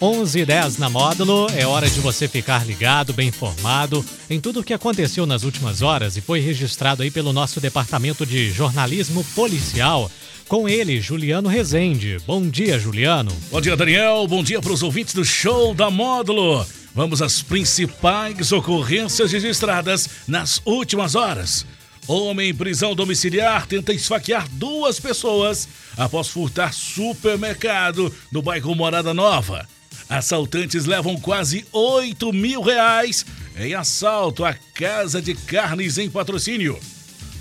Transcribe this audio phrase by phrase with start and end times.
[0.00, 4.60] 11 e 10 na módulo, é hora de você ficar ligado, bem informado em tudo
[4.60, 9.24] o que aconteceu nas últimas horas e foi registrado aí pelo nosso departamento de jornalismo
[9.34, 10.08] policial.
[10.46, 12.16] Com ele, Juliano Rezende.
[12.24, 13.32] Bom dia, Juliano.
[13.50, 14.24] Bom dia, Daniel.
[14.28, 16.64] Bom dia para os ouvintes do show da módulo.
[16.94, 21.66] Vamos às principais ocorrências registradas nas últimas horas.
[22.06, 29.66] Homem em prisão domiciliar tenta esfaquear duas pessoas após furtar supermercado no bairro Morada Nova.
[30.08, 33.26] Assaltantes levam quase 8 mil reais
[33.56, 36.78] em assalto à casa de carnes em patrocínio.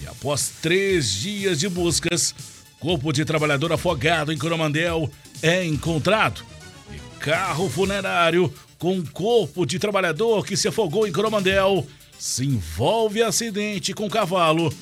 [0.02, 2.36] E após três dias de buscas,
[2.80, 5.10] corpo de trabalhador afogado em Coromandel
[5.42, 6.44] é encontrado.
[6.92, 11.86] E carro funerário com corpo de trabalhador que se afogou em Coromandel
[12.18, 14.74] se envolve acidente com cavalo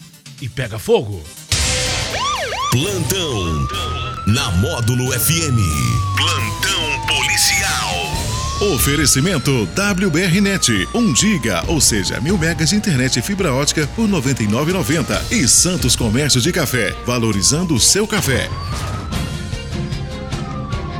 [0.42, 1.24] e pega fogo.
[2.72, 3.68] Plantão
[4.28, 5.95] na Módulo FM.
[8.74, 15.32] Oferecimento WBRnet, 1 giga, ou seja, mil megas de internet e fibra ótica por 99,90
[15.32, 18.50] e Santos Comércio de Café, valorizando o seu café.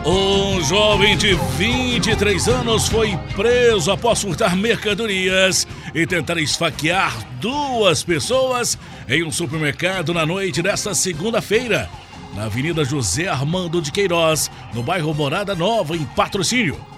[0.06, 8.78] Um jovem de 23 anos foi preso após furtar mercadorias e tentar esfaquear duas pessoas
[9.10, 11.90] em um supermercado na noite desta segunda-feira,
[12.36, 16.95] na Avenida José Armando de Queiroz, no bairro Morada Nova, em patrocínio.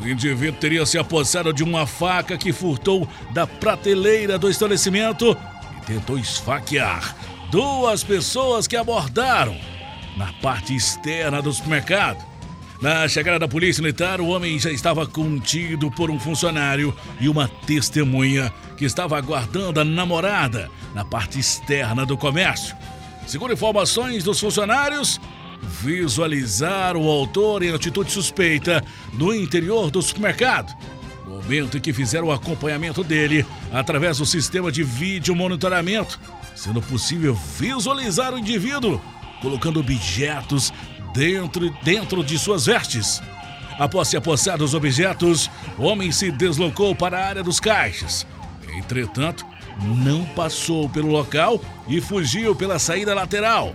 [0.00, 5.36] O indivíduo teria se apossado de uma faca que furtou da prateleira do estabelecimento
[5.82, 7.16] e tentou esfaquear
[7.50, 9.56] duas pessoas que abordaram
[10.16, 12.24] na parte externa do supermercado.
[12.80, 17.48] Na chegada da polícia militar, o homem já estava contido por um funcionário e uma
[17.48, 22.76] testemunha que estava aguardando a namorada na parte externa do comércio.
[23.26, 25.20] Segundo informações dos funcionários,
[25.64, 30.74] visualizaram o autor em atitude suspeita no interior do supermercado.
[31.26, 36.20] Momento em que fizeram o acompanhamento dele através do sistema de vídeo monitoramento,
[36.54, 39.00] sendo possível visualizar o indivíduo
[39.44, 40.72] colocando objetos
[41.12, 43.22] dentro, dentro de suas vestes.
[43.78, 48.26] Após se apossar dos objetos, o homem se deslocou para a área dos caixas.
[48.72, 49.44] Entretanto,
[49.82, 53.74] não passou pelo local e fugiu pela saída lateral.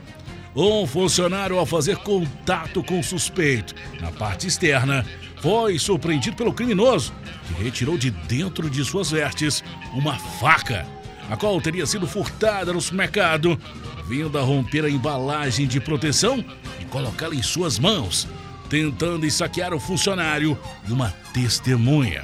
[0.55, 5.05] Um funcionário, ao fazer contato com o suspeito na parte externa,
[5.41, 7.13] foi surpreendido pelo criminoso,
[7.47, 10.85] que retirou de dentro de suas vestes uma faca,
[11.29, 13.59] a qual teria sido furtada no supermercado,
[14.07, 16.43] vindo a romper a embalagem de proteção
[16.89, 18.27] colocá-la em suas mãos,
[18.69, 22.23] tentando saquear o funcionário e uma testemunha.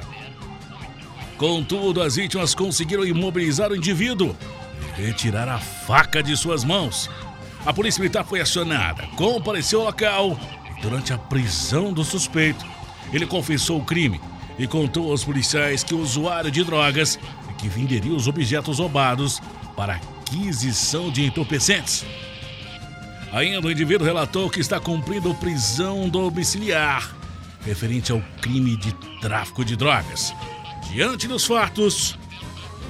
[1.38, 4.36] Contudo, as vítimas conseguiram imobilizar o indivíduo
[4.98, 7.10] e retirar a faca de suas mãos.
[7.66, 10.38] A polícia militar foi acionada, compareceu ao local
[10.70, 12.64] e, durante a prisão do suspeito,
[13.12, 14.20] ele confessou o crime
[14.56, 17.18] e contou aos policiais que o usuário de drogas
[17.50, 19.42] e que venderia os objetos roubados
[19.74, 22.06] para aquisição de entorpecentes.
[23.32, 27.16] Ainda o indivíduo relatou que está cumprindo prisão domiciliar
[27.64, 30.32] referente ao crime de tráfico de drogas.
[30.88, 32.16] Diante dos fatos,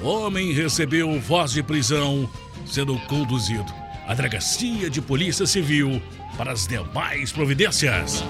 [0.03, 2.29] o homem recebeu voz de prisão,
[2.63, 6.01] sendo conduzido à delegacia de polícia civil
[6.37, 8.23] para as demais providências.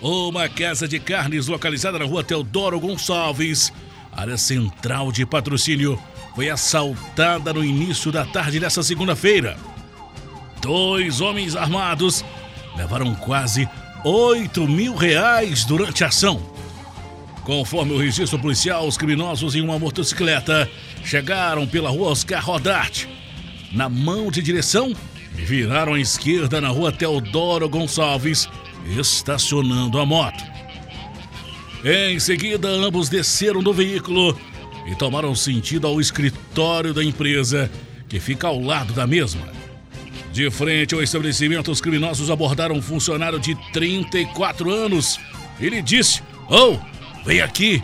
[0.00, 3.70] Uma casa de carnes localizada na rua Teodoro Gonçalves
[4.12, 6.00] área central de patrocínio
[6.34, 9.56] foi assaltada no início da tarde dessa segunda-feira.
[10.60, 12.24] Dois homens armados
[12.76, 13.68] levaram quase
[14.04, 16.59] 8 mil reais durante a ação.
[17.50, 20.70] Conforme o registro policial, os criminosos em uma motocicleta
[21.02, 23.08] chegaram pela rua Oscar Rodarte,
[23.72, 24.94] na mão de direção,
[25.34, 28.48] viraram à esquerda na rua Teodoro Gonçalves,
[28.96, 30.44] estacionando a moto.
[31.84, 34.38] Em seguida, ambos desceram do veículo
[34.86, 37.68] e tomaram sentido ao escritório da empresa,
[38.08, 39.48] que fica ao lado da mesma.
[40.32, 45.18] De frente ao estabelecimento, os criminosos abordaram um funcionário de 34 anos.
[45.58, 46.78] Ele disse: Oh,
[47.24, 47.82] vem aqui,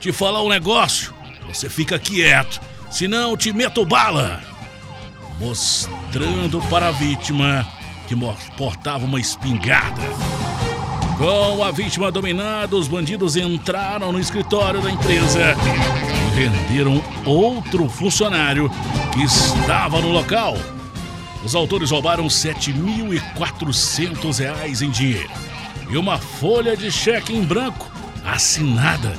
[0.00, 1.14] te falar um negócio.
[1.46, 4.40] Você fica quieto, senão te meto bala.
[5.38, 7.66] Mostrando para a vítima
[8.06, 8.14] que
[8.56, 10.02] portava uma espingarda.
[11.18, 15.56] Com a vítima dominada, os bandidos entraram no escritório da empresa
[16.36, 18.70] e renderam outro funcionário
[19.12, 20.56] que estava no local.
[21.44, 25.30] Os autores roubaram R$ 7.400 em dinheiro
[25.90, 27.87] e uma folha de cheque em branco
[28.32, 29.14] assinada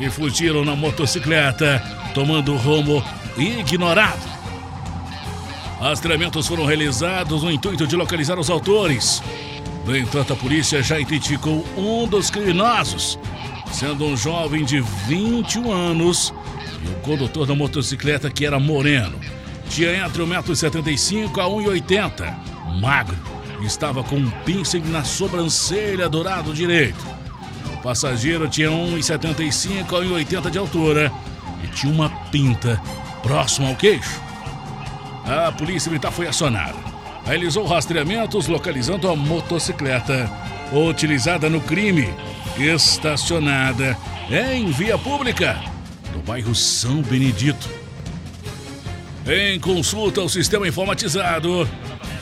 [0.00, 1.82] e fugiram na motocicleta,
[2.14, 3.02] tomando rumo
[3.36, 4.28] ignorado.
[5.80, 9.22] Rastreamentos foram realizados no intuito de localizar os autores.
[9.84, 13.18] No entanto, a polícia já identificou um dos criminosos,
[13.70, 16.34] sendo um jovem de 21 anos
[16.84, 19.18] e o condutor da motocicleta que era moreno.
[19.70, 23.16] Tinha entre 1,75m a 1,80m, magro,
[23.62, 27.18] estava com um piercing na sobrancelha do lado direito.
[27.78, 31.12] O passageiro tinha 1,75m a 1,80m de altura
[31.62, 32.80] e tinha uma pinta
[33.22, 34.20] próxima ao queixo.
[35.24, 36.76] A polícia militar foi acionada.
[37.24, 40.28] Realizou rastreamentos localizando a motocicleta
[40.72, 42.12] utilizada no crime,
[42.58, 43.96] estacionada
[44.30, 45.56] em via pública
[46.12, 47.68] no bairro São Benedito.
[49.24, 51.68] Em consulta ao sistema informatizado,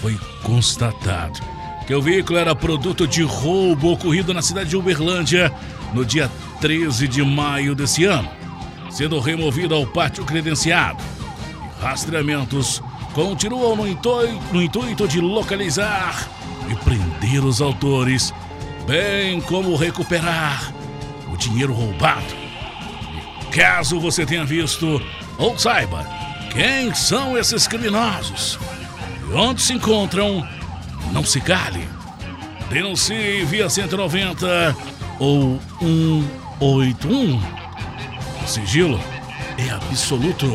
[0.02, 1.55] foi constatado
[1.86, 5.52] que o veículo era produto de roubo ocorrido na cidade de Uberlândia
[5.94, 6.30] no dia
[6.60, 8.28] 13 de maio desse ano,
[8.90, 11.02] sendo removido ao pátio credenciado.
[11.80, 12.82] Rastreamentos
[13.14, 16.28] continuam no intuito, no intuito de localizar
[16.68, 18.34] e prender os autores,
[18.86, 20.72] bem como recuperar
[21.32, 22.34] o dinheiro roubado.
[23.42, 25.00] E caso você tenha visto
[25.38, 26.04] ou saiba
[26.50, 28.58] quem são esses criminosos
[29.28, 30.46] e onde se encontram,
[31.12, 31.88] não se cale.
[32.68, 34.76] Denuncie via 190
[35.18, 37.40] ou 181.
[38.42, 39.00] O sigilo
[39.58, 40.46] é absoluto.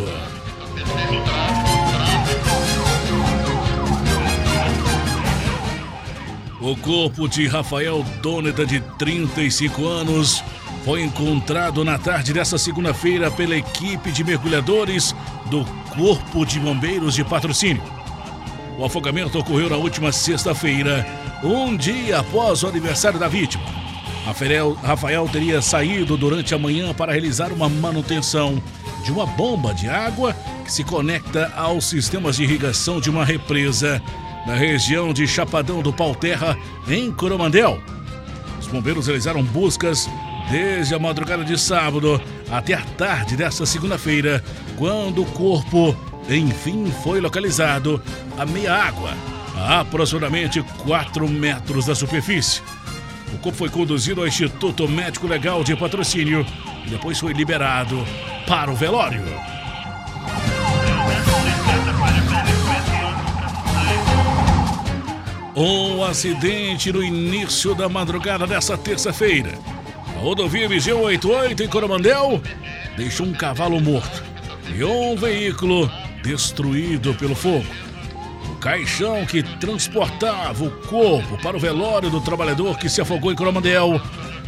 [6.60, 10.44] O corpo de Rafael Doneta, de 35 anos,
[10.86, 15.16] foi encontrado na tarde desta segunda-feira pela equipe de mergulhadores
[15.48, 15.66] do
[15.96, 18.01] Corpo de Bombeiros de Patrocínio.
[18.82, 21.06] O afogamento ocorreu na última sexta-feira,
[21.44, 23.64] um dia após o aniversário da vítima.
[24.26, 28.60] Rafael, Rafael teria saído durante a manhã para realizar uma manutenção
[29.06, 30.36] de uma bomba de água
[30.66, 34.02] que se conecta aos sistemas de irrigação de uma represa
[34.48, 36.58] na região de Chapadão do Pau Terra,
[36.88, 37.80] em Coromandel.
[38.60, 40.10] Os bombeiros realizaram buscas
[40.50, 42.20] desde a madrugada de sábado
[42.50, 44.44] até a tarde desta segunda-feira,
[44.76, 45.96] quando o corpo,
[46.30, 48.02] enfim, foi localizado
[48.38, 49.16] a meia água,
[49.56, 52.62] a aproximadamente 4 metros da superfície.
[53.34, 56.46] O corpo foi conduzido ao Instituto Médico Legal de Patrocínio
[56.86, 58.06] e depois foi liberado
[58.48, 59.24] para o velório.
[65.56, 69.52] Um acidente no início da madrugada dessa terça-feira.
[70.16, 72.42] A rodovia MG 88 em Coromandel
[72.96, 74.24] deixou um cavalo morto
[74.76, 75.92] e um veículo
[76.22, 77.66] destruído pelo fogo.
[78.50, 83.36] O caixão que transportava o corpo para o velório do trabalhador que se afogou em
[83.36, 84.02] Coromandel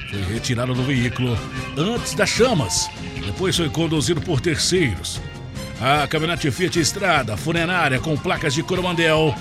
[0.10, 1.38] foi retirado do veículo
[1.78, 2.90] antes das chamas.
[3.26, 5.20] Depois foi conduzido por terceiros.
[5.82, 9.34] A caminhonete Fiat Estrada funerária com placas de Coromandel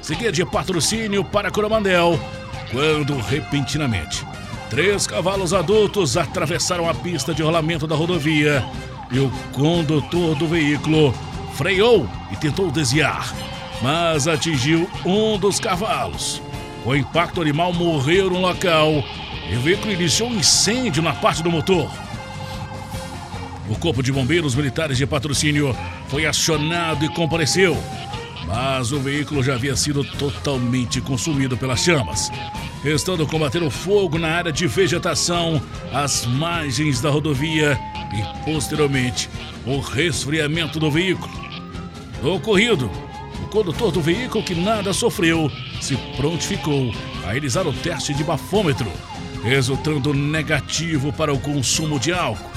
[0.00, 2.18] seguia de patrocínio para Coromandel,
[2.70, 4.24] quando repentinamente
[4.70, 8.64] três cavalos adultos atravessaram a pista de rolamento da rodovia
[9.10, 11.12] e o condutor do veículo
[11.60, 13.34] freou e tentou desviar,
[13.82, 16.40] mas atingiu um dos cavalos.
[16.86, 19.04] O impacto animal morreu no local
[19.46, 21.90] e o veículo iniciou um incêndio na parte do motor.
[23.68, 25.76] O Corpo de Bombeiros Militares de Patrocínio
[26.08, 27.76] foi acionado e compareceu,
[28.46, 32.32] mas o veículo já havia sido totalmente consumido pelas chamas,
[32.82, 35.60] restando combater o fogo na área de vegetação,
[35.92, 37.78] às margens da rodovia
[38.14, 39.28] e, posteriormente,
[39.66, 41.39] o resfriamento do veículo.
[42.22, 42.90] No ocorrido,
[43.42, 45.50] o condutor do veículo, que nada sofreu,
[45.80, 46.92] se prontificou
[47.24, 48.90] a realizar o teste de bafômetro,
[49.42, 52.50] resultando negativo para o consumo de álcool.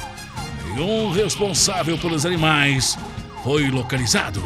[0.75, 2.97] E um responsável pelos animais
[3.41, 4.43] foi localizado.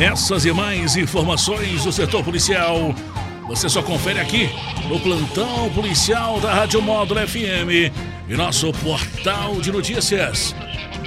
[0.00, 2.92] Essas e mais informações do setor policial
[3.46, 4.48] você só confere aqui
[4.88, 10.54] no plantão policial da Rádio Módulo FM e nosso portal de notícias